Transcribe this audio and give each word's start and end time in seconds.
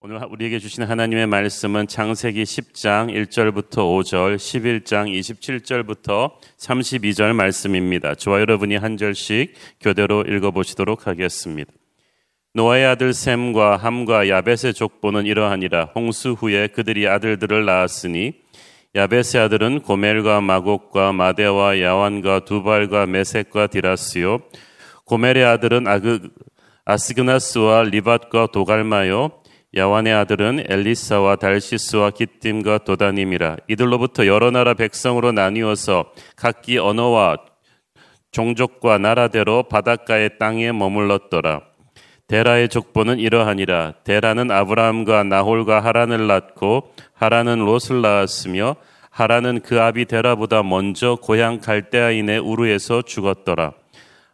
오늘 0.00 0.20
우리에게 0.30 0.60
주신 0.60 0.84
하나님의 0.84 1.26
말씀은 1.26 1.88
창세기 1.88 2.44
10장 2.44 3.12
1절부터 3.12 3.78
5절, 3.78 4.36
11장 4.36 5.10
27절부터 5.12 6.34
32절 6.56 7.32
말씀입니다. 7.32 8.14
저와 8.14 8.38
여러분이 8.38 8.76
한 8.76 8.96
절씩 8.96 9.54
교대로 9.80 10.22
읽어보시도록 10.22 11.08
하겠습니다. 11.08 11.72
노아의 12.54 12.86
아들 12.86 13.12
셈과 13.12 13.78
함과 13.78 14.28
야벳의 14.28 14.74
족보는 14.74 15.26
이러하니라. 15.26 15.86
홍수 15.96 16.30
후에 16.30 16.68
그들이 16.68 17.08
아들들을 17.08 17.64
낳았으니 17.64 18.34
야벳의 18.94 19.42
아들은 19.42 19.80
고멜과 19.80 20.40
마곡과 20.42 21.12
마대와 21.12 21.80
야완과 21.80 22.44
두발과 22.44 23.06
메색과 23.06 23.66
디라스요. 23.66 24.42
고멜의 25.06 25.44
아들은 25.44 25.88
아그, 25.88 26.30
아스그나스와 26.84 27.82
리밧과 27.82 28.46
도갈마요. 28.52 29.32
야완의 29.76 30.14
아들은 30.14 30.64
엘리사와 30.66 31.36
달시스와 31.36 32.10
기띔과 32.10 32.84
도다님이라 32.84 33.58
이들로부터 33.68 34.26
여러 34.26 34.50
나라 34.50 34.72
백성으로 34.72 35.32
나뉘어서 35.32 36.06
각기 36.36 36.78
언어와 36.78 37.36
종족과 38.30 38.98
나라대로 38.98 39.64
바닷가의 39.64 40.38
땅에 40.38 40.72
머물렀더라. 40.72 41.62
데라의 42.28 42.68
족보는 42.68 43.18
이러하니라. 43.18 43.94
데라는 44.04 44.50
아브라함과 44.50 45.24
나홀과 45.24 45.80
하란을 45.80 46.26
낳고 46.26 46.92
하란은 47.14 47.58
롯을 47.58 48.02
낳았으며 48.02 48.76
하란은 49.10 49.60
그 49.60 49.80
아비 49.80 50.04
데라보다 50.04 50.62
먼저 50.62 51.16
고향 51.20 51.60
갈대아인의 51.60 52.38
우르에서 52.38 53.02
죽었더라. 53.02 53.72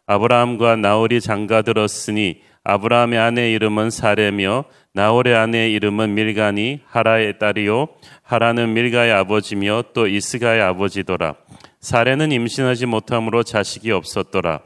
아브라함과 0.07 0.75
나홀이 0.75 1.21
장가들었으니 1.21 2.41
아브라함의 2.63 3.19
아내 3.19 3.51
이름은 3.53 3.89
사레며 3.89 4.65
나홀의 4.95 5.35
아내의 5.35 5.73
이름은 5.73 6.13
밀가니 6.13 6.79
하라의 6.87 7.37
딸이요 7.37 7.89
하라는 8.23 8.73
밀가의 8.73 9.11
아버지며 9.11 9.83
또 9.93 10.07
이스가의 10.07 10.61
아버지더라. 10.61 11.35
사레는 11.81 12.31
임신하지 12.31 12.85
못함으로 12.85 13.43
자식이 13.43 13.91
없었더라. 13.91 14.61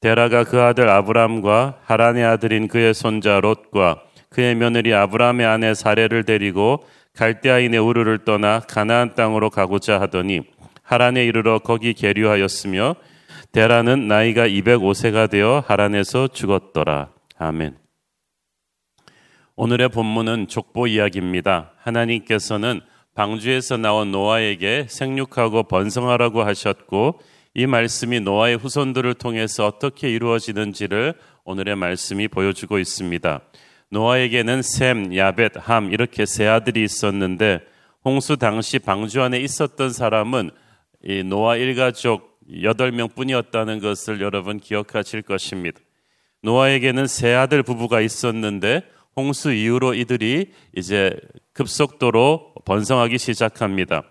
데라가 0.00 0.42
그 0.42 0.60
아들 0.60 0.88
아브람과 0.88 1.78
하란의 1.84 2.24
아들인 2.24 2.66
그의 2.66 2.94
손자 2.94 3.38
롯과 3.38 4.02
그의 4.28 4.56
며느리 4.56 4.92
아브람의 4.92 5.46
아내 5.46 5.72
사레를 5.74 6.24
데리고 6.24 6.84
갈대아인의 7.14 7.78
우르를 7.78 8.24
떠나 8.24 8.58
가나안 8.58 9.14
땅으로 9.14 9.50
가고자 9.50 10.00
하더니 10.00 10.40
하란에 10.82 11.24
이르러 11.24 11.60
거기 11.60 11.94
계류하였으며 11.94 12.96
데라는 13.52 14.08
나이가 14.08 14.48
205세가 14.48 15.30
되어 15.30 15.62
하란에서 15.64 16.26
죽었더라. 16.28 17.10
아멘. 17.38 17.79
오늘의 19.62 19.90
본문은 19.90 20.48
족보 20.48 20.86
이야기입니다. 20.86 21.72
하나님께서는 21.76 22.80
방주에서 23.14 23.76
나온 23.76 24.10
노아에게 24.10 24.86
생육하고 24.88 25.64
번성하라고 25.64 26.42
하셨고 26.42 27.20
이 27.52 27.66
말씀이 27.66 28.20
노아의 28.20 28.56
후손들을 28.56 29.12
통해서 29.12 29.66
어떻게 29.66 30.10
이루어지는지를 30.10 31.12
오늘의 31.44 31.76
말씀이 31.76 32.26
보여주고 32.28 32.78
있습니다. 32.78 33.40
노아에게는 33.90 34.62
셈, 34.62 35.14
야벳, 35.14 35.52
함 35.56 35.92
이렇게 35.92 36.24
세 36.24 36.46
아들이 36.46 36.82
있었는데 36.82 37.60
홍수 38.02 38.38
당시 38.38 38.78
방주 38.78 39.20
안에 39.20 39.40
있었던 39.40 39.92
사람은 39.92 40.52
이 41.04 41.22
노아 41.22 41.56
일가족 41.56 42.40
8명 42.50 43.14
뿐이었다는 43.14 43.80
것을 43.80 44.22
여러분 44.22 44.58
기억하실 44.58 45.20
것입니다. 45.20 45.80
노아에게는 46.44 47.06
세 47.06 47.34
아들 47.34 47.62
부부가 47.62 48.00
있었는데 48.00 48.84
홍수 49.16 49.52
이후로 49.52 49.94
이들이 49.94 50.52
이제 50.76 51.18
급속도로 51.52 52.54
번성하기 52.64 53.18
시작합니다. 53.18 54.02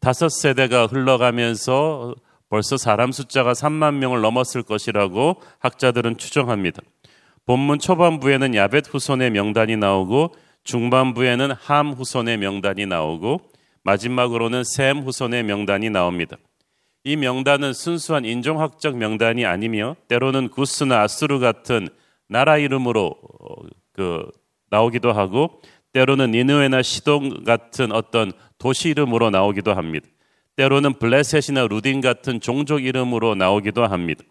다섯 0.00 0.28
세대가 0.28 0.86
흘러가면서 0.86 2.14
벌써 2.48 2.76
사람 2.76 3.12
숫자가 3.12 3.52
3만 3.52 3.94
명을 3.94 4.20
넘었을 4.22 4.62
것이라고 4.62 5.40
학자들은 5.60 6.16
추정합니다. 6.16 6.82
본문 7.46 7.78
초반부에는 7.78 8.54
야벳 8.54 8.92
후손의 8.92 9.30
명단이 9.30 9.76
나오고 9.76 10.34
중반부에는 10.64 11.52
함 11.52 11.92
후손의 11.92 12.38
명단이 12.38 12.86
나오고 12.86 13.40
마지막으로는 13.82 14.64
셈 14.64 14.98
후손의 14.98 15.44
명단이 15.44 15.90
나옵니다. 15.90 16.36
이 17.04 17.16
명단은 17.16 17.72
순수한 17.72 18.24
인종학적 18.24 18.96
명단이 18.96 19.46
아니며 19.46 19.96
때로는 20.08 20.48
구스나 20.48 21.00
아수르 21.02 21.38
같은 21.38 21.88
나라 22.28 22.58
이름으로 22.58 23.06
어, 23.06 23.54
그 23.92 24.30
나오기도 24.70 25.12
하고 25.12 25.60
때로는 25.92 26.30
니느웨나 26.30 26.82
시동 26.82 27.44
같은 27.44 27.92
어떤 27.92 28.32
도시 28.58 28.90
이름으로 28.90 29.30
나오기도 29.30 29.74
합니다. 29.74 30.06
때로는 30.56 30.94
블레셋이나 30.94 31.66
루딘 31.66 32.00
같은 32.00 32.40
종족 32.40 32.84
이름으로 32.84 33.34
나오기도 33.34 33.84
합니다. 33.84 34.24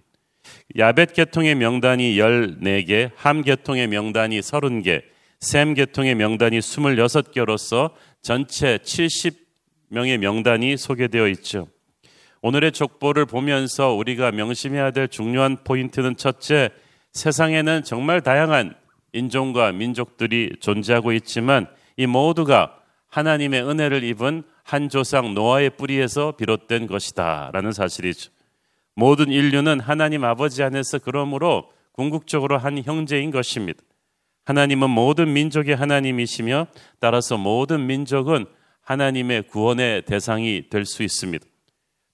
야벳 0.78 1.14
계통의 1.14 1.56
명단이 1.56 2.16
14개, 2.16 3.12
함 3.16 3.42
계통의 3.42 3.88
명단이 3.88 4.40
30개, 4.40 5.02
셈 5.40 5.74
계통의 5.74 6.16
명단이 6.16 6.60
26개로서 6.60 7.92
전체 8.22 8.78
70명의 8.78 10.18
명단이 10.18 10.78
소개되어 10.78 11.28
있죠. 11.30 11.68
오늘의 12.42 12.72
족보를 12.72 13.26
보면서 13.26 13.94
우리가 13.94 14.32
명심해야 14.32 14.92
될 14.92 15.08
중요한 15.08 15.58
포인트는 15.64 16.16
첫째, 16.16 16.70
세상에는 17.12 17.84
정말 17.84 18.22
다양한 18.22 18.76
인종과 19.14 19.72
민족들이 19.72 20.52
존재하고 20.60 21.14
있지만 21.14 21.68
이 21.98 22.06
모두가 22.06 22.76
하나님의 23.08 23.64
은혜를 23.64 24.04
입은 24.04 24.44
한 24.64 24.90
조상 24.90 25.34
노아의 25.34 25.72
뿌리에서 25.72 26.34
비롯된 26.34 26.88
것이다라는 26.88 27.72
사실이죠. 27.72 28.32
모든 28.96 29.30
인류는 29.30 29.80
하나님 29.80 30.24
아버지 30.24 30.62
안에서 30.62 31.00
그러므로 31.00 31.72
궁극적으로 31.94 32.58
한 32.58 32.82
형제인 32.84 33.32
것입니다. 33.32 33.82
하나님은 34.46 34.90
모든 34.90 35.34
민족의 35.34 35.76
하나님이시며 35.76 36.68
따라서 37.00 37.38
모든 37.38 37.88
민족은 37.88 38.46
하나님의 38.82 39.44
구원의 39.44 40.04
대상이 40.04 40.70
될 40.70 40.86
수 40.86 41.04
있습니다. 41.04 41.46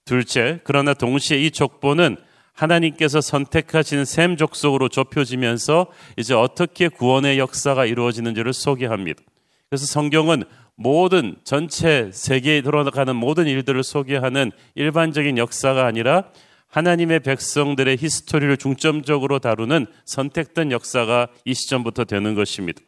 둘째, 0.04 0.60
그러나 0.64 0.94
동시에 0.94 1.38
이 1.38 1.50
족보는 1.50 2.16
하나님께서 2.56 3.20
선택하신 3.20 4.04
샘 4.04 4.36
족속으로 4.36 4.88
좁혀지면서 4.88 5.86
이제 6.16 6.34
어떻게 6.34 6.88
구원의 6.88 7.38
역사가 7.38 7.84
이루어지는지를 7.84 8.52
소개합니다. 8.52 9.22
그래서 9.68 9.86
성경은 9.86 10.44
모든 10.74 11.36
전체 11.44 12.10
세계에 12.12 12.62
돌아가는 12.62 13.14
모든 13.14 13.46
일들을 13.46 13.82
소개하는 13.82 14.52
일반적인 14.74 15.38
역사가 15.38 15.86
아니라 15.86 16.24
하나님의 16.68 17.20
백성들의 17.20 17.96
히스토리를 17.98 18.56
중점적으로 18.56 19.38
다루는 19.38 19.86
선택된 20.04 20.72
역사가 20.72 21.28
이 21.44 21.54
시점부터 21.54 22.04
되는 22.04 22.34
것입니다. 22.34 22.80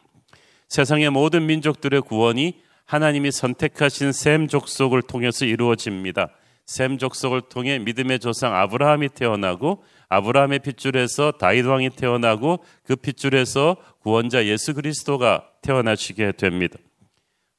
세상의 0.69 1.11
모든 1.11 1.47
민족들의 1.47 2.03
구원이 2.03 2.61
하나님이 2.84 3.31
선택하신 3.31 4.12
샘 4.12 4.49
족속을 4.49 5.03
통해서 5.03 5.45
이루어집니다. 5.45 6.28
셈 6.69 6.99
족속을 6.99 7.41
통해 7.49 7.79
믿음의 7.79 8.19
조상 8.19 8.55
아브라함이 8.55 9.09
태어나고 9.15 9.83
아브라함의 10.11 10.59
핏줄에서 10.59 11.33
다윗 11.33 11.65
왕이 11.65 11.91
태어나고 11.91 12.62
그 12.84 12.95
핏줄에서 12.95 13.79
구원자 14.03 14.45
예수 14.45 14.75
그리스도가 14.75 15.47
태어나시게 15.62 16.33
됩니다. 16.33 16.77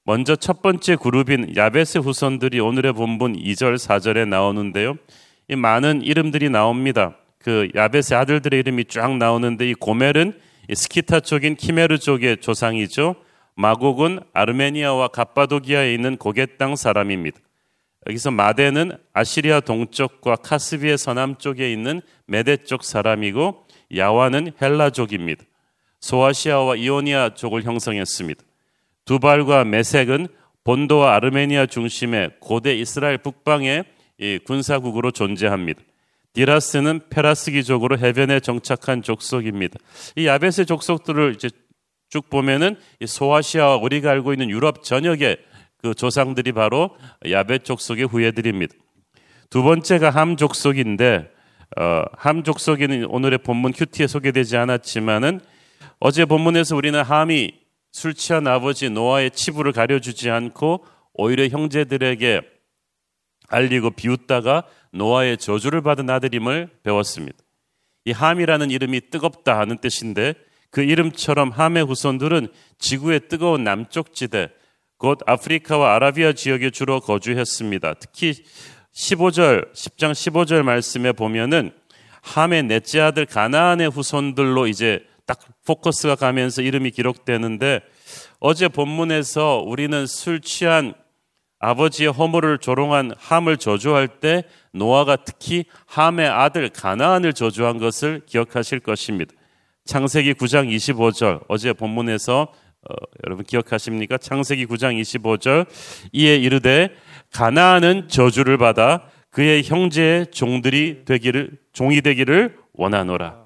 먼저 0.06 0.36
첫 0.36 0.62
번째 0.62 0.96
그룹인 0.96 1.56
야벳의 1.58 2.04
후손들이 2.04 2.60
오늘의 2.60 2.94
본문 2.94 3.34
2절 3.34 3.78
4절에 3.78 4.28
나오는데요. 4.28 4.94
이 5.48 5.56
많은 5.56 6.04
이름들이 6.04 6.52
나옵니다. 6.52 7.18
그 7.40 7.68
야벳의 7.76 8.14
아들들의 8.14 8.60
이름이 8.60 8.86
쫙 8.86 9.18
나오는데 9.18 9.72
이 9.72 9.74
고멜은 9.74 10.40
스키타 10.72 11.22
쪽인 11.22 11.56
키메르 11.56 11.98
쪽의 11.98 12.42
조상이죠. 12.42 13.16
마곡은 13.56 14.20
아르메니아와 14.34 15.08
갑바도기아에 15.08 15.96
있는 15.96 16.16
고개 16.18 16.46
땅 16.58 16.76
사람입니다. 16.76 17.40
여기서 18.08 18.32
마대는 18.32 18.98
아시리아 19.14 19.60
동쪽과 19.60 20.38
카스비의 20.38 20.98
서남쪽에 20.98 21.72
있는 21.72 22.02
메데 22.26 22.58
쪽 22.58 22.84
사람이고 22.84 23.66
야와는 23.96 24.54
헬라족입니다. 24.62 25.44
소아시아와 26.00 26.78
이오니아 26.78 27.34
쪽을 27.36 27.64
형성했습니다. 27.64 28.42
두발과 29.06 29.66
메색은 29.66 30.28
본도와 30.64 31.16
아르메니아 31.16 31.66
중심의 31.66 32.32
고대 32.40 32.76
이스라엘 32.76 33.18
북방의 33.18 33.84
군사국으로 34.46 35.12
존재합니다. 35.12 35.82
디라스는 36.34 37.10
페라스기족으로 37.10 37.98
해변에 37.98 38.40
정착한 38.40 39.02
족속입니다. 39.02 39.78
이 40.16 40.28
야벳의 40.28 40.66
족속들을 40.68 41.34
이제 41.36 41.50
쭉 42.10 42.30
보면은 42.30 42.76
소아시아와 43.06 43.78
우리가 43.78 44.12
알고 44.12 44.34
있는 44.34 44.50
유럽 44.50 44.84
전역의 44.84 45.38
그 45.82 45.94
조상들이 45.94 46.52
바로 46.52 46.96
야벳 47.30 47.64
족속의 47.66 48.06
후예들입니다. 48.06 48.76
두 49.50 49.64
번째가 49.64 50.10
함 50.10 50.36
족속인데 50.38 51.32
어, 51.78 52.04
함 52.14 52.44
족속에는 52.44 53.06
오늘의 53.06 53.40
본문 53.40 53.74
큐티에 53.74 54.08
소개되지 54.08 54.58
않았지만은 54.58 55.40
어제 56.00 56.26
본문에서 56.26 56.76
우리는 56.76 57.02
함이 57.02 57.54
술 57.92 58.14
취한 58.14 58.48
아버지 58.48 58.90
노아의 58.90 59.32
치부를 59.32 59.72
가려주지 59.72 60.30
않고 60.30 60.86
오히려 61.14 61.48
형제들에게 61.48 62.42
알리고 63.48 63.92
비웃다가 63.92 64.64
노아의 64.92 65.38
저주를 65.38 65.82
받은 65.82 66.10
아들임을 66.10 66.70
배웠습니다. 66.84 67.38
이 68.06 68.12
함이라는 68.12 68.72
이름이 68.72 69.10
뜨겁다 69.10 69.60
하는 69.60 69.78
뜻인데 69.78 70.36
그 70.72 70.82
이름처럼 70.82 71.50
함의 71.50 71.84
후손들은 71.86 72.48
지구의 72.78 73.22
뜨거운 73.28 73.64
남쪽 73.64 74.14
지대, 74.14 74.50
곧 75.00 75.20
아프리카와 75.26 75.96
아라비아 75.96 76.34
지역에 76.34 76.70
주로 76.70 77.00
거주했습니다. 77.00 77.96
특히 77.96 78.34
15절, 78.94 79.74
10장 79.74 80.12
15절 80.12 80.62
말씀에 80.62 81.14
보면은 81.14 81.72
함의 82.22 82.64
넷째 82.64 83.00
아들 83.00 83.26
가나안의 83.26 83.90
후손들로 83.90 84.68
이제 84.68 85.00
딱 85.26 85.40
포커스가 85.66 86.16
가면서 86.16 86.62
이름이 86.62 86.92
기록되는데 86.92 87.80
어제 88.42 88.68
본문에서 88.68 89.64
우리는 89.66 90.06
술 90.06 90.42
취한 90.42 90.94
아버지의 91.60 92.12
허물을 92.12 92.58
조롱한 92.58 93.14
함을 93.18 93.56
저주할 93.56 94.08
때 94.08 94.44
노아가 94.74 95.16
특히 95.16 95.64
함의 95.86 96.28
아들 96.28 96.68
가나안을 96.70 97.34
저주한 97.34 97.78
것을 97.78 98.22
기억하실 98.26 98.82
것입니다. 98.82 99.34
창세기 99.86 100.34
9장 100.34 100.70
25절 100.70 101.46
어제 101.48 101.72
본문에서 101.72 102.52
어, 102.88 102.94
여러분 103.26 103.44
기억하십니까? 103.46 104.18
창세기 104.18 104.66
9장 104.68 105.00
25절 105.02 105.68
이에 106.14 106.36
이르되 106.36 106.90
가나안은 107.32 108.08
저주를 108.08 108.58
받아 108.58 109.04
그의 109.30 109.64
형제의 109.64 110.28
종들이 110.32 111.04
되기를 111.06 111.58
종이 111.74 112.02
되기를 112.02 112.58
원하노라. 112.74 113.46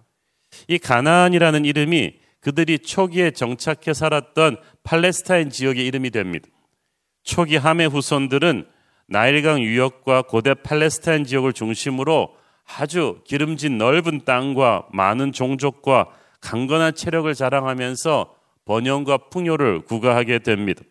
이 0.68 0.78
가나안이라는 0.78 1.66
이름이 1.66 2.14
그들이 2.40 2.80
초기에 2.80 3.32
정착해 3.32 3.94
살았던 3.94 4.58
팔레스타인 4.84 5.50
지역의 5.50 5.86
이름이 5.88 6.12
됩니다. 6.12 6.48
초기 7.24 7.58
함의 7.58 7.90
후손들은 7.90 8.68
나일강 9.08 9.62
유역과 9.62 10.24
고대 10.24 10.54
팔레스타인 10.54 11.24
지역을 11.26 11.54
중심으로 11.54 12.36
아주 12.66 13.22
기름진 13.26 13.78
넓은 13.78 14.22
땅과 14.26 14.88
많은 14.92 15.32
종족과 15.32 16.10
강건한 16.40 16.96
체력을 16.96 17.34
자랑하면서 17.34 18.33
번영과 18.66 19.18
풍요를 19.30 19.82
구가하게 19.82 20.40
됩니다. 20.40 20.84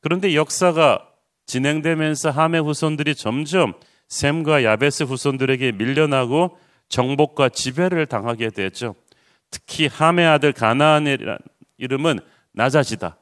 그런데 0.00 0.34
역사가 0.34 1.08
진행되면서 1.46 2.30
함의 2.30 2.62
후손들이 2.62 3.14
점점 3.14 3.74
샘과 4.08 4.64
야베스 4.64 5.04
후손들에게 5.04 5.72
밀려나고 5.72 6.56
정복과 6.88 7.50
지배를 7.50 8.06
당하게 8.06 8.50
되죠. 8.50 8.94
특히 9.50 9.86
함의 9.86 10.26
아들 10.26 10.52
가나안이라는 10.52 11.38
이름은 11.78 12.20
낮아지다, 12.52 13.16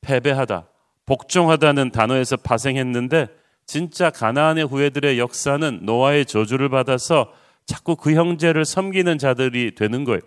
패배하다, 0.00 0.66
복종하다는 1.06 1.90
단어에서 1.90 2.36
파생했는데 2.36 3.28
진짜 3.66 4.10
가나안의 4.10 4.66
후예들의 4.66 5.18
역사는 5.18 5.80
노아의 5.82 6.26
저주를 6.26 6.68
받아서 6.68 7.32
자꾸 7.66 7.96
그 7.96 8.14
형제를 8.14 8.64
섬기는 8.64 9.18
자들이 9.18 9.74
되는 9.74 10.04
거예요. 10.04 10.20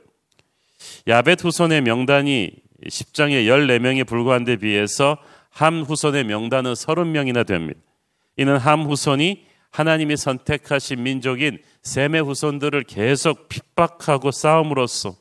야벳 1.07 1.43
후손의 1.43 1.81
명단이 1.81 2.64
10장에 2.83 3.47
14명에 3.47 4.05
불과한 4.05 4.43
데 4.43 4.57
비해서 4.57 5.17
함 5.49 5.83
후손의 5.83 6.25
명단은 6.25 6.73
30명이나 6.73 7.45
됩니다. 7.45 7.79
이는 8.37 8.57
함 8.57 8.83
후손이 8.83 9.45
하나님이 9.71 10.17
선택하신 10.17 11.03
민족인 11.03 11.59
셈의 11.83 12.21
후손들을 12.23 12.83
계속 12.83 13.49
핍박하고 13.49 14.31
싸움으로써 14.31 15.15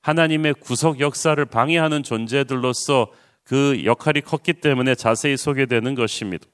하나님의 0.00 0.54
구속 0.54 1.00
역사를 1.00 1.44
방해하는 1.44 2.02
존재들로서 2.02 3.10
그 3.42 3.82
역할이 3.84 4.20
컸기 4.20 4.54
때문에 4.54 4.94
자세히 4.94 5.36
소개되는 5.36 5.94
것입니다. 5.94 6.46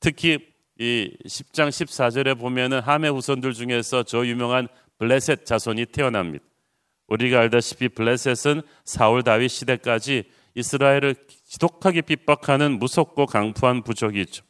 특히 0.00 0.38
이 0.78 1.16
10장 1.24 1.68
14절에 1.68 2.38
보면은 2.38 2.80
함의 2.80 3.10
후손들 3.12 3.52
중에서 3.52 4.02
저 4.02 4.26
유명한 4.26 4.68
블레셋 4.98 5.46
자손이 5.46 5.86
태어납니다. 5.86 6.44
우리가 7.08 7.40
알다시피 7.40 7.88
블레셋은 7.90 8.62
사울 8.84 9.22
다윗 9.22 9.48
시대까지 9.48 10.24
이스라엘을 10.54 11.14
지독하게 11.44 12.00
핍박하는 12.02 12.78
무섭고 12.78 13.26
강부한 13.26 13.82
부족이죠. 13.82 14.44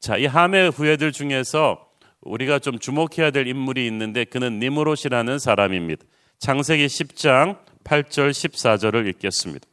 자, 0.00 0.16
이 0.16 0.26
함의 0.26 0.70
후예들 0.70 1.12
중에서 1.12 1.86
우리가 2.22 2.58
좀 2.58 2.78
주목해야 2.78 3.30
될 3.30 3.46
인물이 3.46 3.86
있는데 3.86 4.24
그는 4.24 4.58
니무롯이라는 4.58 5.38
사람입니다. 5.38 6.04
창세기 6.38 6.86
10장 6.86 7.58
8절 7.84 8.30
14절을 8.30 9.08
읽겠습니다. 9.08 9.66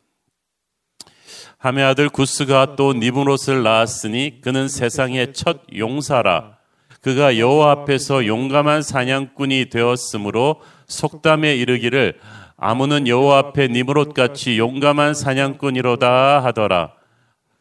함의 1.58 1.84
아들 1.84 2.10
구스가 2.10 2.76
또 2.76 2.94
니무롯을 2.94 3.64
낳았으니 3.64 4.42
그는 4.42 4.68
세상의 4.68 5.34
첫 5.34 5.62
용사라. 5.76 6.58
그가 7.02 7.38
여호와 7.38 7.72
앞에서 7.72 8.26
용감한 8.26 8.82
사냥꾼이 8.82 9.70
되었으므로 9.70 10.62
속담에 10.88 11.56
이르기를 11.56 12.20
아무는 12.58 13.08
여호와 13.08 13.38
앞에 13.40 13.68
니무롯 13.68 14.14
같이 14.14 14.58
용감한 14.58 15.14
사냥꾼이로다 15.14 16.44
하더라. 16.44 16.94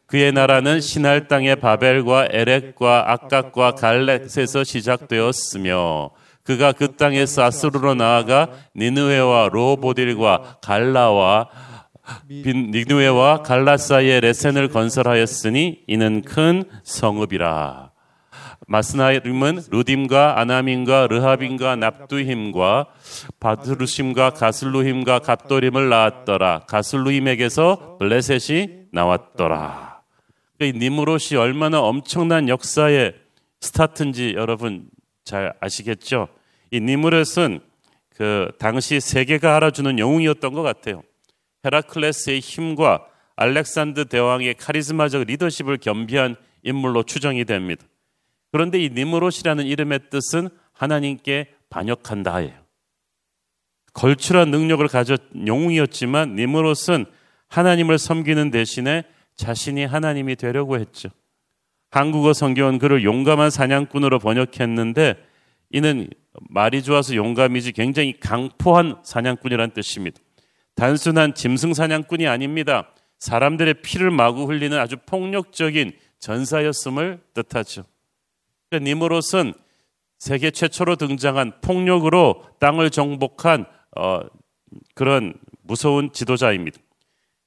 그의 0.07 0.31
나라는 0.31 0.81
신할 0.81 1.27
땅의 1.27 1.57
바벨과 1.57 2.27
에렉과 2.31 3.11
아깝과 3.11 3.71
갈렛에서 3.71 4.63
시작되었으며 4.63 6.11
그가 6.43 6.71
그 6.71 6.95
땅에서 6.95 7.43
아스루로 7.43 7.95
나아가 7.95 8.49
니느웨와 8.75 9.49
로보딜과 9.51 10.59
갈라와 10.61 11.49
니느웨와 12.29 13.41
갈라 13.41 13.77
사이에 13.77 14.19
레센을 14.19 14.69
건설하였으니 14.69 15.83
이는 15.87 16.21
큰 16.21 16.63
성읍이라. 16.83 17.84
마스나임은 18.67 19.63
루딤과 19.69 20.39
아나민과 20.39 21.07
르하빈과 21.07 21.75
납두힘과 21.75 22.87
바드루심과 23.39 24.31
가슬루힘과 24.31 25.19
갑도림을 25.19 25.89
낳았더라. 25.89 26.61
가슬루힘에게서 26.67 27.97
블레셋이 27.99 28.87
나왔더라. 28.91 30.01
이 30.61 30.73
니무롯이 30.73 31.35
얼마나 31.37 31.81
엄청난 31.81 32.49
역사의 32.49 33.13
스타트인지 33.59 34.33
여러분 34.35 34.87
잘 35.23 35.53
아시겠죠? 35.59 36.27
이 36.71 36.79
니무롯은 36.79 37.59
그 38.15 38.51
당시 38.57 38.99
세계가 38.99 39.57
알아주는 39.57 39.99
영웅이었던 39.99 40.53
것 40.53 40.61
같아요. 40.61 41.03
헤라클레스의 41.65 42.39
힘과 42.39 43.05
알렉산드 43.35 44.05
대왕의 44.05 44.55
카리스마적 44.55 45.23
리더십을 45.23 45.77
겸비한 45.77 46.35
인물로 46.63 47.03
추정이 47.03 47.43
됩니다. 47.43 47.85
그런데 48.55 48.79
이 48.79 48.89
니무롯이라는 48.89 49.65
이름의 49.65 49.99
뜻은 50.09 50.47
하나님께 50.71 51.49
반역한다예요. 51.69 52.53
걸출한 53.91 54.49
능력을 54.49 54.87
가졌 54.87 55.21
영웅이었지만 55.45 56.35
니무롯은 56.35 57.05
하나님을 57.49 57.97
섬기는 57.97 58.51
대신에 58.51 59.03
자신이 59.35 59.83
하나님이 59.83 60.37
되려고 60.37 60.79
했죠. 60.79 61.09
한국어 61.91 62.31
성경은 62.31 62.79
그를 62.79 63.03
용감한 63.03 63.49
사냥꾼으로 63.49 64.19
번역했는데 64.19 65.15
이는 65.71 66.07
말이 66.49 66.81
좋아서 66.81 67.13
용감이지 67.13 67.73
굉장히 67.73 68.17
강포한 68.21 68.95
사냥꾼이란 69.03 69.71
뜻입니다. 69.71 70.17
단순한 70.75 71.33
짐승 71.33 71.73
사냥꾼이 71.73 72.25
아닙니다. 72.25 72.89
사람들의 73.19 73.81
피를 73.81 74.11
마구 74.11 74.45
흘리는 74.45 74.79
아주 74.79 74.95
폭력적인 75.05 75.91
전사였음을 76.19 77.19
뜻하죠. 77.33 77.83
니무롯은 78.73 79.53
세계 80.17 80.51
최초로 80.51 80.95
등장한 80.95 81.61
폭력으로 81.61 82.43
땅을 82.59 82.89
정복한 82.89 83.65
어, 83.97 84.21
그런 84.93 85.33
무서운 85.61 86.11
지도자입니다. 86.11 86.79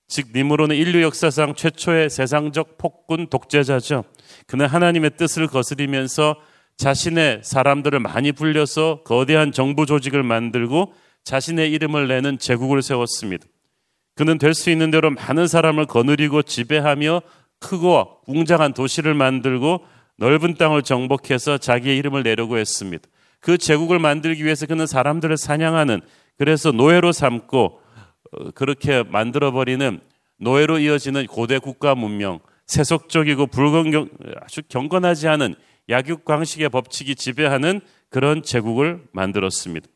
즉 0.07 0.29
니무롯은 0.35 0.75
인류 0.75 1.03
역사상 1.03 1.55
최초의 1.55 2.09
세상적 2.09 2.79
폭군 2.79 3.27
독재자죠. 3.27 4.05
그는 4.47 4.67
하나님의 4.67 5.13
뜻을 5.17 5.47
거스리면서 5.47 6.37
자신의 6.79 7.41
사람들을 7.43 7.99
많이 8.01 8.33
불려서 8.33 9.03
거대한 9.05 9.53
정부 9.53 9.85
조직을 9.85 10.23
만들고 10.23 10.95
자신의 11.25 11.73
이름을 11.73 12.09
내는 12.09 12.39
제국을 12.39 12.81
세웠습니다. 12.83 13.45
그는 14.15 14.39
될 14.39 14.55
수 14.55 14.71
있는 14.71 14.91
대로 14.91 15.11
많은 15.11 15.47
사람을 15.47 15.87
거느리고 15.87 16.43
지배하며 16.43 17.23
크고 17.61 18.21
웅장한 18.27 18.73
도시를 18.73 19.15
만들고 19.15 19.85
넓은 20.19 20.55
땅을 20.55 20.83
정복해서 20.83 21.59
자기의 21.59 21.97
이름을 21.97 22.23
내려고 22.25 22.59
했습니다. 22.59 23.09
그 23.41 23.57
제국을 23.57 23.99
만들기 23.99 24.45
위해서 24.45 24.67
그는 24.67 24.87
사람들을 24.87 25.37
사냥하는 25.37 26.01
그래서 26.37 26.73
노예로 26.73 27.13
삼고 27.13 27.81
어, 28.33 28.51
그렇게 28.51 29.05
만들어버리는 29.05 30.01
노예로 30.41 30.81
이어지는 30.81 31.27
고대 31.27 31.59
국가 31.59 31.95
문명, 31.95 32.41
세속적이고 32.67 33.47
불건경 33.47 34.09
아주 34.43 34.63
경건하지 34.69 35.29
않은 35.29 35.55
약육광식의 35.89 36.69
법칙이 36.69 37.15
지배하는 37.15 37.81
그런 38.11 38.43
제국을 38.43 39.03
만들었습니다. 39.13 39.89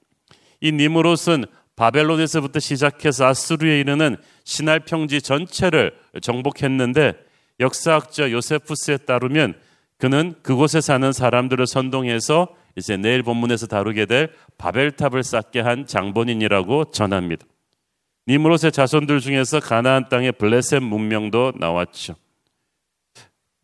이 0.60 0.72
니무롯은 0.72 1.44
바벨론에서부터 1.76 2.60
시작해서 2.60 3.26
아수르에 3.26 3.80
이르는 3.80 4.16
신할 4.44 4.80
평지 4.80 5.20
전체를 5.20 5.94
정복했는데 6.20 7.14
역사학자 7.60 8.30
요세푸스에 8.30 8.98
따르면 8.98 9.54
그는 10.02 10.34
그곳에 10.42 10.80
사는 10.80 11.12
사람들을 11.12 11.64
선동해서 11.64 12.48
이제 12.74 12.96
내일 12.96 13.22
본문에서 13.22 13.68
다루게 13.68 14.06
될 14.06 14.32
바벨탑을 14.58 15.22
쌓게 15.22 15.60
한 15.60 15.86
장본인이라고 15.86 16.90
전합니다. 16.90 17.46
니무롯의 18.26 18.72
자손들 18.72 19.20
중에서 19.20 19.60
가나안 19.60 20.08
땅의 20.08 20.32
블레셋 20.32 20.82
문명도 20.82 21.52
나왔죠. 21.56 22.16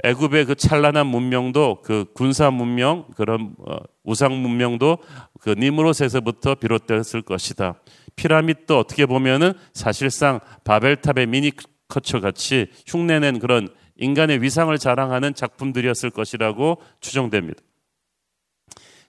애굽의 0.04 0.44
그 0.44 0.54
찬란한 0.54 1.08
문명도 1.08 1.80
그 1.82 2.04
군사 2.14 2.52
문명 2.52 3.06
그런 3.16 3.56
어, 3.58 3.78
우상 4.04 4.40
문명도 4.40 4.98
그 5.40 5.56
니무롯에서부터 5.58 6.54
비롯됐을 6.54 7.22
것이다. 7.22 7.80
피라밋도 8.14 8.78
어떻게 8.78 9.06
보면은 9.06 9.54
사실상 9.72 10.38
바벨탑의 10.62 11.26
미니커처 11.26 12.20
같이 12.20 12.68
흉내낸 12.86 13.40
그런 13.40 13.70
인간의 13.98 14.42
위상을 14.42 14.76
자랑하는 14.78 15.34
작품들이었을 15.34 16.10
것이라고 16.10 16.78
추정됩니다. 17.00 17.60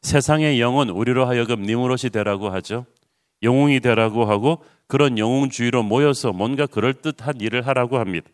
세상의 0.01 0.60
영혼 0.60 0.89
우리로 0.89 1.25
하여금 1.25 1.63
니무롯이 1.63 2.10
되라고 2.12 2.50
하죠. 2.50 2.86
영웅이 3.43 3.79
되라고 3.79 4.25
하고 4.25 4.63
그런 4.88 5.17
영웅주의로 5.17 5.84
모여서 5.84 6.31
뭔가 6.31 6.65
그럴듯한 6.65 7.41
일을 7.41 7.67
하라고 7.67 8.00
합니다. 8.00 8.29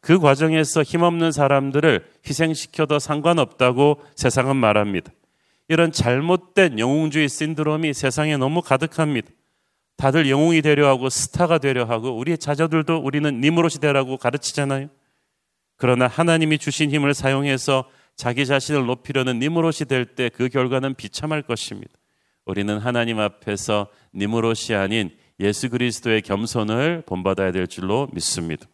그 0.00 0.18
과정에서 0.18 0.82
힘없는 0.82 1.30
사람들을 1.30 2.06
희생시켜도 2.26 2.98
상관없다고 2.98 4.02
세상은 4.16 4.56
말합니다. 4.56 5.12
이런 5.68 5.92
잘못된 5.92 6.78
영웅주의 6.78 7.28
신드롬이 7.28 7.94
세상에 7.94 8.36
너무 8.36 8.60
가득합니다. 8.60 9.28
다들 9.96 10.28
영웅이 10.28 10.62
되려 10.62 10.88
하고 10.88 11.08
스타가 11.08 11.58
되려 11.58 11.84
하고 11.84 12.16
우리의 12.16 12.38
자녀들도 12.38 12.96
우리는 12.96 13.40
니무롯이 13.40 13.74
되라고 13.80 14.16
가르치잖아요. 14.16 14.88
그러나 15.76 16.06
하나님이 16.06 16.58
주신 16.58 16.90
힘을 16.90 17.14
사용해서 17.14 17.88
자기 18.16 18.46
자신을 18.46 18.86
높이려는 18.86 19.38
니무롯이 19.40 19.86
될 19.88 20.04
때 20.14 20.28
그 20.28 20.48
결과는 20.48 20.94
비참할 20.94 21.42
것입니다. 21.42 21.92
우리는 22.46 22.78
하나님 22.78 23.18
앞에서 23.18 23.88
니무롯이 24.14 24.76
아닌 24.76 25.10
예수 25.40 25.68
그리스도의 25.68 26.22
겸손을 26.22 27.02
본받아야 27.06 27.50
될 27.52 27.66
줄로 27.66 28.08
믿습니다. 28.12 28.66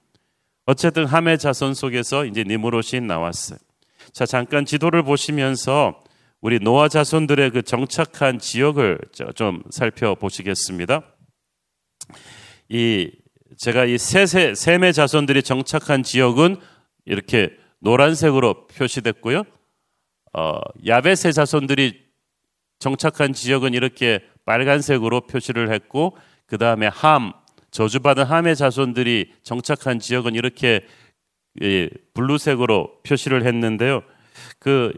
어쨌든 0.67 1.07
함의 1.07 1.39
자손 1.39 1.75
속에서 1.75 2.27
이제 2.27 2.45
니무롯이 2.45 3.01
나왔어요. 3.01 3.59
자, 4.13 4.27
잠깐 4.27 4.67
지도를 4.67 5.03
보시면서 5.05 6.03
우리 6.43 6.59
노아 6.59 6.89
자손들의 6.89 7.51
그 7.51 7.63
정착한 7.63 8.39
지역을 8.39 8.99
좀 9.35 9.63
살펴보시겠습니다. 9.71 11.03
이 12.69 13.11
제가 13.57 13.85
이 13.85 13.99
세세 13.99 14.55
셈의 14.55 14.93
자손들이 14.93 15.43
정착한 15.43 16.03
지역은 16.03 16.57
이렇게 17.11 17.51
노란색으로 17.81 18.69
표시됐고요. 18.69 19.43
어, 20.33 20.61
야벳의 20.87 21.33
자손들이 21.35 22.05
정착한 22.79 23.33
지역은 23.33 23.75
이렇게 23.75 24.21
빨간색으로 24.47 25.23
표시를 25.23 25.73
했고 25.73 26.17
그 26.47 26.57
다음에 26.57 26.87
함 26.87 27.33
저주받은 27.73 28.25
함의 28.25 28.57
자손들이 28.57 29.33
정착한 29.43 29.99
지역은 29.99 30.35
이렇게 30.35 30.83
예, 31.63 31.91
블루색으로 32.15 33.03
표시를 33.03 33.45
했는데요. 33.45 34.03
그 34.59 34.93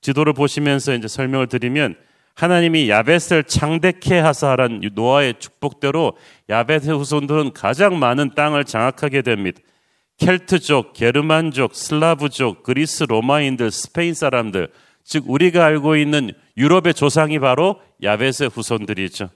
지도를 0.00 0.32
보시면서 0.32 0.94
이제 0.94 1.06
설명을 1.06 1.46
드리면 1.46 1.96
하나님이 2.34 2.90
야벳을 2.90 3.44
창대케 3.46 4.18
하사하란 4.18 4.82
노아의 4.92 5.34
축복대로 5.38 6.16
야벳의 6.50 6.88
후손들은 6.88 7.52
가장 7.52 7.98
많은 7.98 8.34
땅을 8.34 8.64
장악하게 8.64 9.22
됩니다. 9.22 9.60
켈트족, 10.18 10.92
게르만족, 10.94 11.74
슬라브족, 11.74 12.62
그리스 12.62 13.04
로마인들, 13.04 13.70
스페인 13.70 14.14
사람들, 14.14 14.68
즉 15.04 15.24
우리가 15.26 15.64
알고 15.64 15.96
있는 15.96 16.32
유럽의 16.56 16.94
조상이 16.94 17.38
바로 17.38 17.80
야벳의 18.02 18.50
후손들이죠. 18.52 19.28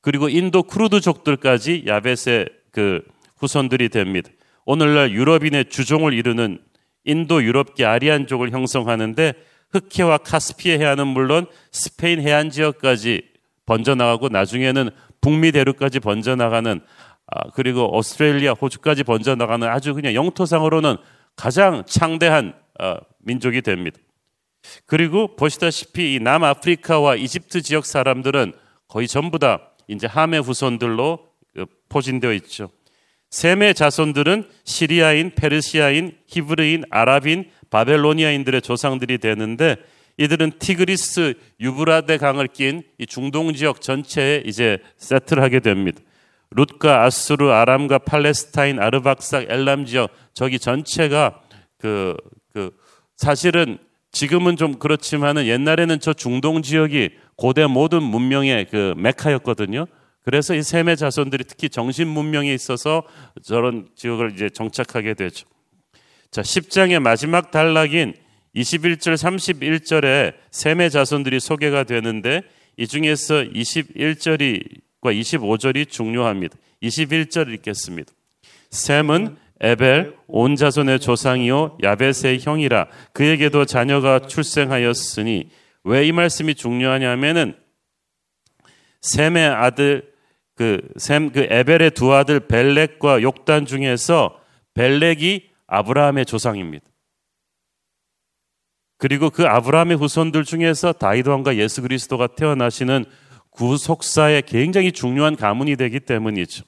그리고 0.00 0.28
인도 0.28 0.62
크루드족들까지 0.62 1.84
야벳의 1.86 2.48
그 2.70 3.02
후손들이 3.36 3.88
됩니다. 3.88 4.30
오늘날 4.64 5.12
유럽인의 5.12 5.66
주종을 5.66 6.12
이루는 6.12 6.58
인도 7.04 7.42
유럽계 7.42 7.84
아리안족을 7.84 8.50
형성하는데 8.50 9.34
흑해와 9.70 10.18
카스피해 10.18 10.78
해안은 10.78 11.06
물론 11.06 11.46
스페인 11.70 12.20
해안 12.20 12.50
지역까지 12.50 13.22
번져나가고 13.64 14.28
나중에는 14.28 14.90
북미 15.20 15.52
대륙까지 15.52 16.00
번져나가는 16.00 16.80
아, 17.28 17.50
그리고 17.54 17.96
오스트레일리아, 17.96 18.52
호주까지 18.52 19.04
번져나가는 19.04 19.66
아주 19.68 19.94
그냥 19.94 20.14
영토상으로는 20.14 20.96
가장 21.34 21.84
창대한 21.86 22.54
어, 22.80 22.96
민족이 23.18 23.62
됩니다. 23.62 23.98
그리고 24.86 25.36
보시다시피 25.36 26.14
이 26.14 26.20
남아프리카와 26.20 27.16
이집트 27.16 27.62
지역 27.62 27.86
사람들은 27.86 28.52
거의 28.88 29.08
전부 29.08 29.38
다 29.38 29.70
이제 29.88 30.06
함의 30.06 30.42
후손들로 30.42 31.20
그 31.54 31.66
포진되어 31.88 32.32
있죠. 32.34 32.70
셈의 33.30 33.74
자손들은 33.74 34.48
시리아인, 34.64 35.32
페르시아인, 35.34 36.16
히브리인, 36.26 36.84
아랍인, 36.90 37.50
바벨로니아인들의 37.70 38.62
조상들이 38.62 39.18
되는데 39.18 39.76
이들은 40.18 40.52
티그리스 40.58 41.34
유브라데 41.60 42.16
강을 42.18 42.48
낀 42.48 42.82
이 42.98 43.06
중동 43.06 43.52
지역 43.52 43.80
전체에 43.80 44.42
이제 44.46 44.78
세트를 44.96 45.42
하게 45.42 45.60
됩니다. 45.60 46.00
룻과 46.50 47.04
아수르, 47.04 47.50
아람과 47.50 47.98
팔레스타인, 47.98 48.78
아르박삭, 48.78 49.50
엘람 49.50 49.84
지역 49.84 50.10
저기 50.32 50.58
전체가 50.58 51.40
그, 51.78 52.16
그 52.52 52.70
사실은 53.16 53.78
지금은 54.12 54.56
좀 54.56 54.78
그렇지만은 54.78 55.46
옛날에는 55.46 56.00
저 56.00 56.12
중동 56.12 56.62
지역이 56.62 57.10
고대 57.36 57.66
모든 57.66 58.02
문명의 58.02 58.66
그 58.70 58.94
메카였거든요. 58.96 59.86
그래서 60.22 60.54
이 60.54 60.62
셈의 60.62 60.96
자손들이 60.96 61.44
특히 61.44 61.68
정신 61.68 62.08
문명에 62.08 62.52
있어서 62.52 63.02
저런 63.42 63.88
지역을 63.94 64.32
이제 64.32 64.48
정착하게 64.48 65.14
되죠. 65.14 65.46
자, 66.30 66.42
10장의 66.42 66.98
마지막 66.98 67.50
단락인 67.50 68.14
21절 68.54 69.14
31절에 69.14 70.34
셈의 70.50 70.90
자손들이 70.90 71.38
소개가 71.38 71.84
되는데 71.84 72.42
이 72.76 72.86
중에서 72.86 73.42
21절이 73.42 74.85
25절이 75.12 75.88
중요합니다. 75.88 76.56
21절 76.82 77.52
읽겠습니다. 77.54 78.12
셈은 78.70 79.36
에벨 79.60 80.14
온 80.26 80.54
자손의 80.56 81.00
조상이요 81.00 81.78
야벳의 81.82 82.40
형이라 82.42 82.88
그에게도 83.12 83.64
자녀가 83.64 84.18
출생하였으니 84.20 85.48
왜 85.86 86.08
이 86.08 86.12
말씀이 86.12 86.56
중요하냐면은 86.56 87.54
셈의 89.02 89.46
아들 89.46 90.12
그셈그 90.56 91.32
그 91.32 91.46
에벨의 91.48 91.92
두 91.92 92.12
아들 92.12 92.40
벨렉과 92.40 93.22
욕단 93.22 93.66
중에서 93.66 94.40
벨렉이 94.74 95.48
아브라함의 95.68 96.26
조상입니다. 96.26 96.84
그리고 98.98 99.30
그 99.30 99.46
아브라함의 99.46 99.96
후손들 99.96 100.44
중에서 100.44 100.92
다윗 100.92 101.28
왕과 101.28 101.56
예수 101.56 101.82
그리스도가 101.82 102.28
태어나시는 102.28 103.04
구속사에 103.56 104.42
굉장히 104.42 104.92
중요한 104.92 105.36
가문이 105.36 105.76
되기 105.76 106.00
때문이죠. 106.00 106.64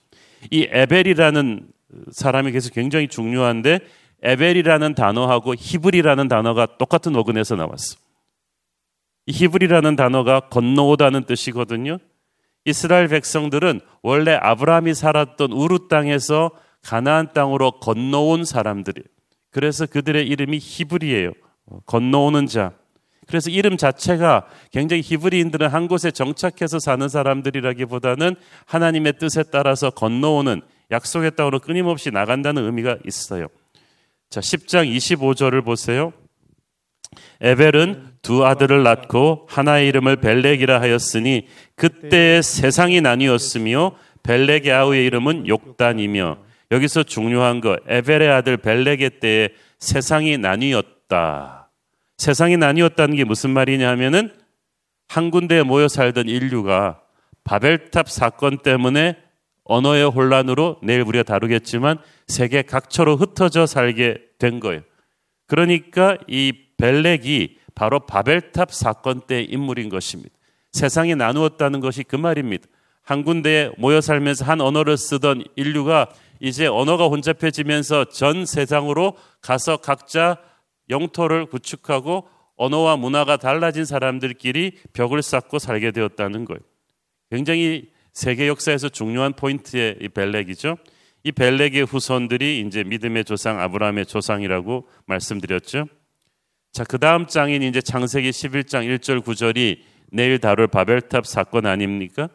이 0.50 0.68
에벨이라는 0.70 1.68
사람이 2.10 2.52
계속 2.52 2.74
굉장히 2.74 3.08
중요한데 3.08 3.80
에벨이라는 4.22 4.94
단어하고 4.94 5.54
히브리라는 5.56 6.28
단어가 6.28 6.66
똑같은 6.78 7.14
어근에서 7.14 7.56
나왔어. 7.56 7.96
이 9.26 9.32
히브리라는 9.32 9.96
단어가 9.96 10.40
건너오다는 10.40 11.24
뜻이거든요. 11.24 11.98
이스라엘 12.64 13.08
백성들은 13.08 13.80
원래 14.02 14.32
아브라함이 14.34 14.94
살았던 14.94 15.52
우루 15.52 15.88
땅에서 15.88 16.50
가나안 16.82 17.32
땅으로 17.32 17.72
건너온 17.80 18.44
사람들이. 18.44 19.02
그래서 19.50 19.86
그들의 19.86 20.26
이름이 20.26 20.58
히브리예요. 20.60 21.32
건너오는 21.86 22.46
자. 22.46 22.72
그래서 23.28 23.50
이름 23.50 23.76
자체가 23.76 24.48
굉장히 24.72 25.02
히브리인들은 25.02 25.68
한 25.68 25.86
곳에 25.86 26.10
정착해서 26.10 26.78
사는 26.78 27.08
사람들이라기보다는 27.08 28.34
하나님의 28.64 29.18
뜻에 29.18 29.44
따라서 29.44 29.90
건너오는 29.90 30.62
약속의 30.90 31.36
땅으로 31.36 31.60
끊임없이 31.60 32.10
나간다는 32.10 32.64
의미가 32.64 32.96
있어요. 33.06 33.48
자, 34.30 34.40
10장 34.40 34.90
25절을 34.96 35.62
보세요. 35.62 36.12
에벨은 37.40 38.14
두 38.22 38.46
아들을 38.46 38.82
낳고 38.82 39.46
하나의 39.48 39.88
이름을 39.88 40.16
벨렉이라 40.16 40.80
하였으니 40.80 41.46
그때 41.76 42.42
세상이 42.42 43.00
나뉘었으며 43.00 43.92
벨렉의 44.22 44.72
아우의 44.72 45.06
이름은 45.06 45.48
욕단이며 45.48 46.38
여기서 46.70 47.02
중요한 47.04 47.60
거 47.60 47.78
에벨의 47.86 48.28
아들 48.28 48.56
벨렉의 48.56 49.20
때에 49.20 49.48
세상이 49.78 50.38
나뉘었다. 50.38 51.57
세상이 52.18 52.56
나뉘었다는 52.56 53.16
게 53.16 53.24
무슨 53.24 53.50
말이냐 53.50 53.88
하면은 53.90 54.32
한 55.08 55.30
군데에 55.30 55.62
모여 55.62 55.88
살던 55.88 56.28
인류가 56.28 57.00
바벨탑 57.44 58.10
사건 58.10 58.58
때문에 58.58 59.16
언어의 59.64 60.04
혼란으로 60.10 60.78
내일 60.82 61.02
우리가 61.02 61.22
다루겠지만 61.22 61.98
세계 62.26 62.62
각처로 62.62 63.16
흩어져 63.16 63.66
살게 63.66 64.18
된 64.38 64.60
거예요. 64.60 64.82
그러니까 65.46 66.18
이 66.26 66.52
벨렉이 66.76 67.56
바로 67.74 68.00
바벨탑 68.00 68.72
사건 68.72 69.20
때 69.26 69.42
인물인 69.42 69.88
것입니다. 69.88 70.34
세상이 70.72 71.14
나누었다는 71.14 71.80
것이 71.80 72.02
그 72.02 72.16
말입니다. 72.16 72.66
한 73.02 73.24
군데에 73.24 73.70
모여 73.78 74.00
살면서 74.00 74.44
한 74.44 74.60
언어를 74.60 74.96
쓰던 74.96 75.44
인류가 75.56 76.08
이제 76.40 76.66
언어가 76.66 77.06
혼잡해지면서 77.06 78.06
전 78.06 78.44
세상으로 78.44 79.16
가서 79.40 79.78
각자 79.78 80.38
영토를 80.90 81.46
구축하고 81.46 82.28
언어와 82.56 82.96
문화가 82.96 83.36
달라진 83.36 83.84
사람들끼리 83.84 84.72
벽을 84.92 85.22
쌓고 85.22 85.58
살게 85.58 85.92
되었다는 85.92 86.44
거예요. 86.44 86.60
굉장히 87.30 87.90
세계 88.12 88.48
역사에서 88.48 88.88
중요한 88.88 89.32
포인트의 89.32 89.98
이 90.00 90.08
벨렉이죠. 90.08 90.76
이 91.24 91.32
벨렉의 91.32 91.84
후손들이 91.84 92.60
이제 92.60 92.82
믿음의 92.84 93.24
조상 93.24 93.60
아브라함의 93.60 94.06
조상이라고 94.06 94.88
말씀드렸죠. 95.06 95.86
자, 96.72 96.84
그 96.84 96.98
다음 96.98 97.26
장인 97.26 97.62
이제 97.62 97.80
창세기 97.80 98.30
11장 98.30 98.86
1절 98.98 99.22
9절이 99.22 99.80
내일 100.10 100.38
다룰 100.38 100.66
바벨탑 100.66 101.26
사건 101.26 101.66
아닙니까? 101.66 102.28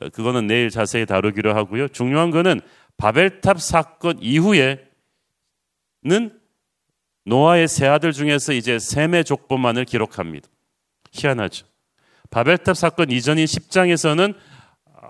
어, 0.00 0.08
그거는 0.10 0.46
내일 0.46 0.70
자세히 0.70 1.06
다루기로 1.06 1.54
하고요. 1.54 1.88
중요한 1.88 2.30
거는 2.30 2.60
바벨탑 2.96 3.60
사건 3.60 4.18
이후에는 4.20 4.78
노아의 7.24 7.68
세 7.68 7.86
아들 7.86 8.12
중에서 8.12 8.52
이제 8.52 8.78
셈의 8.78 9.24
족보만을 9.24 9.84
기록합니다. 9.84 10.48
희한하죠. 11.12 11.66
바벨탑 12.30 12.76
사건 12.76 13.10
이전인 13.10 13.44
10장에서는 13.44 14.34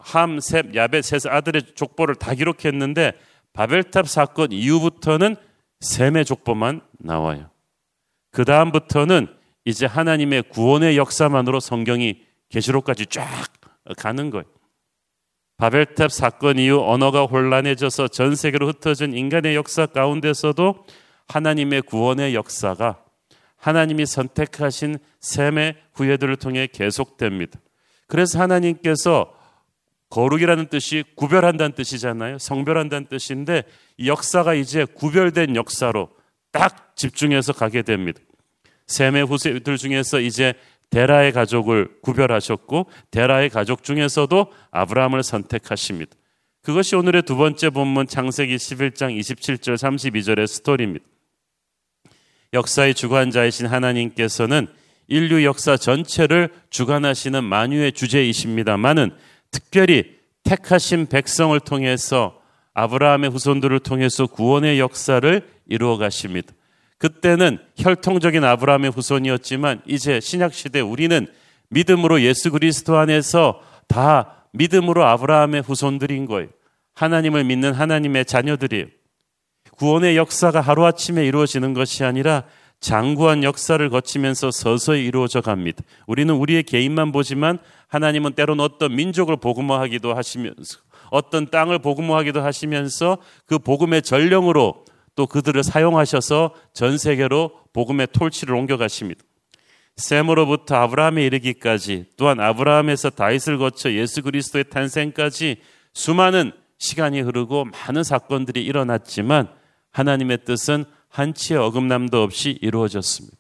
함, 0.01 0.39
셈, 0.41 0.75
야벳 0.75 1.05
세 1.05 1.19
아들의 1.29 1.75
족보를 1.75 2.15
다 2.15 2.35
기록했는데 2.35 3.13
바벨탑 3.53 4.09
사건 4.09 4.53
이후부터는 4.53 5.37
셈의 5.81 6.25
족보만 6.25 6.83
나와요. 6.99 7.51
그 8.31 8.45
다음부터는 8.45 9.29
이제 9.65 9.87
하나님의 9.87 10.45
구원의 10.51 10.97
역사만으로 10.97 11.61
성경이 11.61 12.21
계시록까지 12.51 13.07
쫙 13.07 13.25
가는 13.97 14.31
거예요. 14.31 14.45
바벨탑 15.57 16.11
사건 16.11 16.59
이후 16.59 16.83
언어가 16.85 17.25
혼란해져서 17.25 18.09
전 18.09 18.35
세계로 18.35 18.67
흩어진 18.69 19.15
인간의 19.15 19.55
역사 19.55 19.87
가운데서도 19.87 20.85
하나님의 21.29 21.83
구원의 21.83 22.35
역사가 22.35 23.03
하나님이 23.57 24.05
선택하신 24.07 24.99
셈의 25.21 25.77
후예들을 25.95 26.37
통해 26.37 26.69
계속됩니다. 26.71 27.59
그래서 28.07 28.39
하나님께서 28.41 29.35
거룩이라는 30.11 30.67
뜻이 30.69 31.03
구별한다는 31.17 31.75
뜻이잖아요. 31.75 32.39
성별한다는 32.39 33.07
뜻인데 33.09 33.65
이 33.97 34.09
역사가 34.09 34.55
이제 34.55 34.85
구별된 34.85 35.57
역사로 35.57 36.11
딱 36.53 36.95
집중해서 36.95 37.53
가게 37.53 37.83
됩니다. 37.83 38.21
셈의 38.87 39.25
후세들 39.27 39.77
중에서 39.77 40.21
이제 40.21 40.55
데라의 40.91 41.33
가족을 41.33 42.01
구별하셨고 42.03 42.89
데라의 43.11 43.49
가족 43.49 43.83
중에서도 43.83 44.53
아브라함을 44.71 45.23
선택하십니다. 45.23 46.15
그것이 46.63 46.95
오늘의 46.97 47.23
두 47.23 47.37
번째 47.37 47.71
본문 47.71 48.07
창세기 48.07 48.57
11장 48.57 49.19
27절 49.19 49.75
32절의 49.75 50.47
스토리입니다. 50.47 51.05
역사의 52.55 52.95
주관자이신 52.95 53.67
하나님께서는 53.67 54.69
인류 55.09 55.45
역사 55.45 55.77
전체를 55.77 56.49
주관하시는 56.71 57.45
만유의 57.45 57.93
주제이십니다만은 57.93 59.11
특별히 59.51 60.05
택하신 60.45 61.07
백성을 61.07 61.59
통해서 61.61 62.41
아브라함의 62.73 63.31
후손들을 63.31 63.79
통해서 63.81 64.27
구원의 64.27 64.81
역사를 64.81 65.43
이루어 65.69 65.99
가십니다. 65.99 66.53
그때는 66.99 67.59
혈통적인 67.77 68.43
아브라함의 68.45 68.91
후손이었지만 68.93 69.83
이제 69.87 70.21
신약 70.21 70.55
시대 70.55 70.81
우리는 70.81 71.27
믿음으로 71.69 72.23
예수 72.23 72.51
그리스도 72.51 72.97
안에서 72.97 73.61
다 73.89 74.47
믿음으로 74.53 75.05
아브라함의 75.05 75.63
후손들인 75.63 76.27
거예요. 76.27 76.49
하나님을 76.95 77.45
믿는 77.45 77.73
하나님의 77.73 78.25
자녀들이에요. 78.25 78.87
구원의 79.77 80.17
역사가 80.17 80.61
하루아침에 80.61 81.25
이루어지는 81.27 81.75
것이 81.75 82.05
아니라 82.05 82.45
장구한 82.81 83.43
역사를 83.45 83.89
거치면서 83.89 84.51
서서히 84.51 85.07
이루어져 85.07 85.41
갑니다. 85.41 85.83
우리는 86.07 86.35
우리의 86.35 86.65
개인만 86.65 87.13
보지만 87.13 87.59
하나님은 87.89 88.33
때로는 88.35 88.63
어떤 88.63 88.95
민족을 88.95 89.37
복음화하기도 89.37 90.15
하시면서 90.15 90.79
어떤 91.11 91.49
땅을 91.49 91.79
복음화하기도 91.79 92.43
하시면서 92.43 93.19
그 93.47 93.59
복음의 93.59 94.03
전령으로 94.03 94.85
또 95.17 95.27
그들을 95.27 95.63
사용하셔서 95.63 96.55
전 96.73 96.99
세계로 96.99 97.53
복음의 97.73 98.09
톨치를 98.13 98.55
옮겨가십니다. 98.55 99.23
셈으로부터 99.97 100.75
아브라함에 100.75 101.25
이르기까지 101.25 102.07
또한 102.17 102.41
아브라함에서 102.41 103.11
다윗을 103.11 103.59
거쳐 103.59 103.93
예수 103.93 104.23
그리스도의 104.23 104.65
탄생까지 104.71 105.59
수많은 105.93 106.53
시간이 106.79 107.21
흐르고 107.21 107.67
많은 107.67 108.03
사건들이 108.03 108.65
일어났지만 108.65 109.49
하나님의 109.95 110.39
뜻은 110.45 110.85
한치의 111.09 111.59
어긋남도 111.61 112.23
없이 112.23 112.59
이루어졌습니다. 112.61 113.37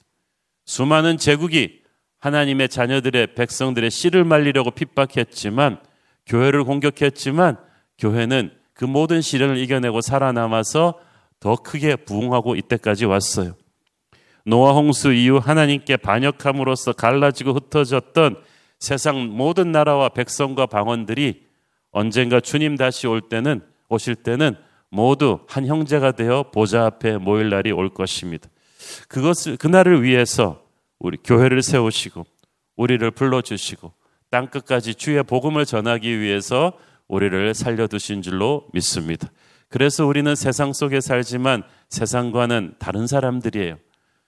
수많은 0.64 1.18
제국이 1.18 1.82
하나님의 2.20 2.68
자녀들의 2.68 3.34
백성들의 3.34 3.90
씨를 3.90 4.24
말리려고 4.24 4.70
핍박했지만 4.70 5.80
교회를 6.26 6.64
공격했지만 6.64 7.58
교회는 7.98 8.52
그 8.72 8.84
모든 8.84 9.20
시련을 9.20 9.58
이겨내고 9.58 10.00
살아남아서 10.00 10.98
더 11.40 11.56
크게 11.56 11.96
부흥하고 11.96 12.56
이때까지 12.56 13.04
왔어요. 13.04 13.54
노아 14.46 14.72
홍수 14.72 15.12
이후 15.12 15.38
하나님께 15.38 15.96
반역함으로써 15.98 16.92
갈라지고 16.92 17.52
흩어졌던 17.52 18.36
세상 18.78 19.26
모든 19.36 19.72
나라와 19.72 20.08
백성과 20.08 20.66
방언들이 20.66 21.46
언젠가 21.90 22.40
주님 22.40 22.76
다시 22.76 23.06
올 23.06 23.20
때는 23.20 23.62
오실 23.88 24.16
때는 24.16 24.56
모두 24.94 25.40
한 25.48 25.66
형제가 25.66 26.12
되어 26.12 26.50
보좌 26.52 26.86
앞에 26.86 27.18
모일 27.18 27.50
날이 27.50 27.72
올 27.72 27.92
것입니다. 27.92 28.48
그것을 29.08 29.56
그날을 29.56 30.04
위해서 30.04 30.62
우리 31.00 31.16
교회를 31.16 31.62
세우시고 31.62 32.24
우리를 32.76 33.10
불러 33.10 33.42
주시고 33.42 33.92
땅 34.30 34.46
끝까지 34.46 34.94
주의 34.94 35.20
복음을 35.22 35.64
전하기 35.64 36.20
위해서 36.20 36.74
우리를 37.08 37.54
살려 37.54 37.88
두신 37.88 38.22
줄로 38.22 38.68
믿습니다. 38.72 39.28
그래서 39.68 40.06
우리는 40.06 40.32
세상 40.36 40.72
속에 40.72 41.00
살지만 41.00 41.64
세상과는 41.88 42.74
다른 42.78 43.08
사람들이에요. 43.08 43.76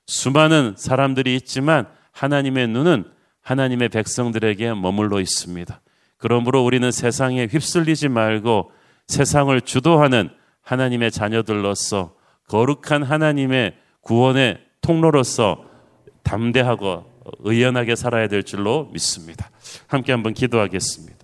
수많은 0.06 0.74
사람들이 0.76 1.36
있지만 1.36 1.86
하나님의 2.10 2.68
눈은 2.68 3.04
하나님의 3.40 3.88
백성들에게 3.90 4.74
머물러 4.74 5.20
있습니다. 5.20 5.80
그러므로 6.16 6.64
우리는 6.64 6.90
세상에 6.90 7.46
휩쓸리지 7.46 8.08
말고 8.08 8.72
세상을 9.06 9.60
주도하는 9.60 10.30
하나님의 10.66 11.12
자녀들로서 11.12 12.14
거룩한 12.48 13.04
하나님의 13.04 13.76
구원의 14.00 14.58
통로로서 14.80 15.64
담대하고 16.24 17.04
의연하게 17.40 17.94
살아야 17.94 18.28
될 18.28 18.42
줄로 18.42 18.88
믿습니다. 18.92 19.50
함께 19.86 20.12
한번 20.12 20.34
기도하겠습니다. 20.34 21.16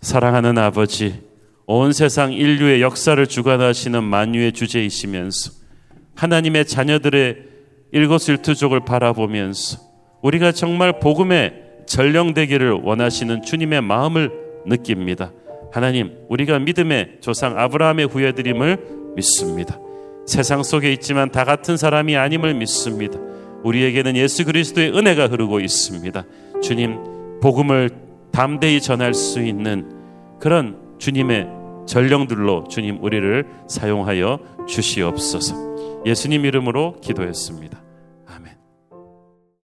사랑하는 0.00 0.58
아버지, 0.58 1.22
온 1.66 1.92
세상 1.92 2.32
인류의 2.32 2.82
역사를 2.82 3.24
주관하시는 3.24 4.02
만유의 4.02 4.52
주제이시면서 4.52 5.52
하나님의 6.16 6.66
자녀들의 6.66 7.36
일거수일투족을 7.92 8.84
바라보면서 8.84 9.78
우리가 10.20 10.50
정말 10.50 10.98
복음의 10.98 11.62
전령되기를 11.86 12.72
원하시는 12.82 13.42
주님의 13.42 13.82
마음을 13.82 14.30
느낍니다. 14.66 15.32
하나님, 15.72 16.12
우리가 16.28 16.58
믿음의 16.58 17.16
조상 17.20 17.58
아브라함의 17.58 18.06
후예드림을 18.06 19.12
믿습니다. 19.16 19.78
세상 20.26 20.62
속에 20.62 20.92
있지만 20.92 21.30
다 21.30 21.44
같은 21.44 21.76
사람이 21.76 22.16
아님을 22.16 22.54
믿습니다. 22.54 23.18
우리에게는 23.64 24.16
예수 24.16 24.44
그리스도의 24.44 24.96
은혜가 24.96 25.28
흐르고 25.28 25.60
있습니다. 25.60 26.24
주님, 26.62 27.40
복음을 27.40 27.90
담대히 28.32 28.80
전할 28.80 29.14
수 29.14 29.40
있는 29.40 29.90
그런 30.38 30.76
주님의 30.98 31.48
전령들로 31.86 32.64
주님 32.68 33.02
우리를 33.02 33.46
사용하여 33.68 34.38
주시옵소서. 34.68 36.02
예수님 36.06 36.44
이름으로 36.44 36.96
기도했습니다. 37.00 37.81